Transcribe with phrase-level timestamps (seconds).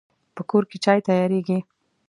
[0.35, 1.59] په کور کې چای تیاریږي